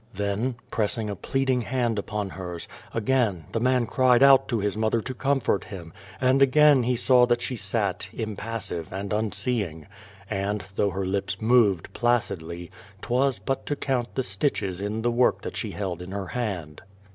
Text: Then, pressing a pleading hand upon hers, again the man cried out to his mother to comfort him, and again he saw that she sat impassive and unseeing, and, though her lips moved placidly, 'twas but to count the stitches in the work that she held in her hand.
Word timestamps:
Then, 0.15 0.55
pressing 0.71 1.11
a 1.11 1.15
pleading 1.15 1.61
hand 1.61 1.99
upon 1.99 2.31
hers, 2.31 2.67
again 2.91 3.45
the 3.51 3.59
man 3.59 3.85
cried 3.85 4.23
out 4.23 4.47
to 4.47 4.57
his 4.57 4.75
mother 4.75 4.99
to 4.99 5.13
comfort 5.13 5.65
him, 5.65 5.93
and 6.19 6.41
again 6.41 6.81
he 6.81 6.95
saw 6.95 7.27
that 7.27 7.39
she 7.39 7.55
sat 7.55 8.09
impassive 8.11 8.91
and 8.91 9.13
unseeing, 9.13 9.85
and, 10.27 10.65
though 10.75 10.89
her 10.89 11.05
lips 11.05 11.39
moved 11.39 11.93
placidly, 11.93 12.71
'twas 13.03 13.37
but 13.37 13.67
to 13.67 13.75
count 13.75 14.15
the 14.15 14.23
stitches 14.23 14.81
in 14.81 15.03
the 15.03 15.11
work 15.11 15.43
that 15.43 15.55
she 15.55 15.69
held 15.69 16.01
in 16.01 16.09
her 16.13 16.29
hand. 16.29 16.81